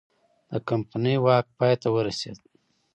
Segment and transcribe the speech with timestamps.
[0.51, 2.37] د کمپنۍ واک پای ته ورسید.